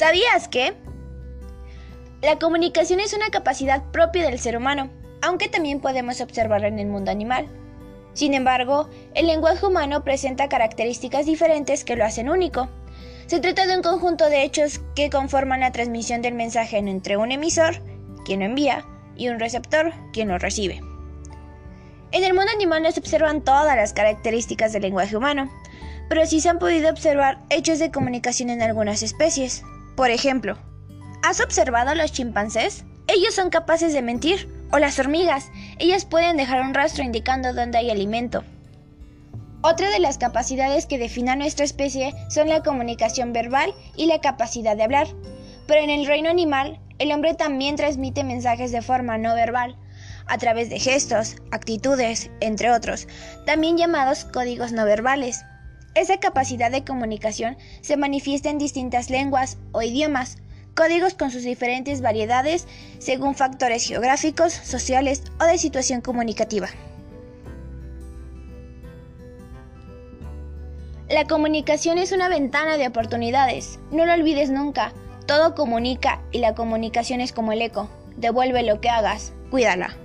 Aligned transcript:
¿Sabías 0.00 0.48
que? 0.48 0.72
La 2.22 2.38
comunicación 2.38 3.00
es 3.00 3.12
una 3.12 3.28
capacidad 3.28 3.82
propia 3.92 4.24
del 4.24 4.38
ser 4.38 4.56
humano, 4.56 4.88
aunque 5.20 5.50
también 5.50 5.82
podemos 5.82 6.22
observarla 6.22 6.68
en 6.68 6.78
el 6.78 6.86
mundo 6.86 7.10
animal. 7.10 7.48
Sin 8.14 8.32
embargo, 8.32 8.88
el 9.12 9.26
lenguaje 9.26 9.66
humano 9.66 10.02
presenta 10.02 10.48
características 10.48 11.26
diferentes 11.26 11.84
que 11.84 11.96
lo 11.96 12.06
hacen 12.06 12.30
único. 12.30 12.70
Se 13.26 13.40
trata 13.40 13.66
de 13.66 13.76
un 13.76 13.82
conjunto 13.82 14.30
de 14.30 14.42
hechos 14.42 14.80
que 14.96 15.10
conforman 15.10 15.60
la 15.60 15.70
transmisión 15.70 16.22
del 16.22 16.32
mensaje 16.32 16.78
entre 16.78 17.18
un 17.18 17.30
emisor, 17.30 17.82
quien 18.24 18.40
lo 18.40 18.46
envía, 18.46 18.86
y 19.16 19.28
un 19.28 19.38
receptor, 19.38 19.92
quien 20.14 20.28
lo 20.28 20.38
recibe. 20.38 20.80
En 22.10 22.24
el 22.24 22.32
mundo 22.32 22.50
animal 22.54 22.82
no 22.82 22.90
se 22.90 23.00
observan 23.00 23.42
todas 23.42 23.76
las 23.76 23.92
características 23.92 24.72
del 24.72 24.80
lenguaje 24.80 25.14
humano, 25.14 25.50
pero 26.08 26.24
sí 26.24 26.40
se 26.40 26.48
han 26.48 26.58
podido 26.58 26.88
observar 26.88 27.42
hechos 27.50 27.78
de 27.78 27.90
comunicación 27.90 28.48
en 28.48 28.62
algunas 28.62 29.02
especies. 29.02 29.62
Por 30.00 30.10
ejemplo, 30.10 30.56
¿has 31.22 31.42
observado 31.42 31.90
a 31.90 31.94
los 31.94 32.10
chimpancés? 32.10 32.86
Ellos 33.06 33.34
son 33.34 33.50
capaces 33.50 33.92
de 33.92 34.00
mentir, 34.00 34.48
o 34.72 34.78
las 34.78 34.98
hormigas, 34.98 35.50
ellas 35.78 36.06
pueden 36.06 36.38
dejar 36.38 36.62
un 36.62 36.72
rastro 36.72 37.04
indicando 37.04 37.52
dónde 37.52 37.76
hay 37.76 37.90
alimento. 37.90 38.42
Otra 39.60 39.90
de 39.90 39.98
las 39.98 40.16
capacidades 40.16 40.86
que 40.86 40.96
define 40.96 41.32
a 41.32 41.36
nuestra 41.36 41.66
especie 41.66 42.14
son 42.30 42.48
la 42.48 42.62
comunicación 42.62 43.34
verbal 43.34 43.74
y 43.94 44.06
la 44.06 44.22
capacidad 44.22 44.74
de 44.74 44.84
hablar. 44.84 45.06
Pero 45.66 45.82
en 45.82 45.90
el 45.90 46.06
reino 46.06 46.30
animal, 46.30 46.80
el 46.98 47.12
hombre 47.12 47.34
también 47.34 47.76
transmite 47.76 48.24
mensajes 48.24 48.72
de 48.72 48.80
forma 48.80 49.18
no 49.18 49.34
verbal, 49.34 49.76
a 50.26 50.38
través 50.38 50.70
de 50.70 50.78
gestos, 50.78 51.36
actitudes, 51.50 52.30
entre 52.40 52.72
otros, 52.72 53.06
también 53.44 53.76
llamados 53.76 54.24
códigos 54.24 54.72
no 54.72 54.86
verbales. 54.86 55.44
Esa 55.94 56.18
capacidad 56.18 56.70
de 56.70 56.84
comunicación 56.84 57.56
se 57.80 57.96
manifiesta 57.96 58.48
en 58.48 58.58
distintas 58.58 59.10
lenguas 59.10 59.58
o 59.72 59.82
idiomas, 59.82 60.38
códigos 60.74 61.14
con 61.14 61.30
sus 61.30 61.42
diferentes 61.42 62.00
variedades 62.00 62.66
según 62.98 63.34
factores 63.34 63.86
geográficos, 63.86 64.52
sociales 64.52 65.24
o 65.40 65.44
de 65.44 65.58
situación 65.58 66.00
comunicativa. 66.00 66.68
La 71.08 71.26
comunicación 71.26 71.98
es 71.98 72.12
una 72.12 72.28
ventana 72.28 72.76
de 72.76 72.86
oportunidades, 72.86 73.80
no 73.90 74.06
lo 74.06 74.12
olvides 74.12 74.48
nunca, 74.50 74.92
todo 75.26 75.56
comunica 75.56 76.22
y 76.30 76.38
la 76.38 76.54
comunicación 76.54 77.20
es 77.20 77.32
como 77.32 77.52
el 77.52 77.62
eco, 77.62 77.90
devuelve 78.16 78.62
lo 78.62 78.80
que 78.80 78.90
hagas, 78.90 79.32
cuídala. 79.50 79.96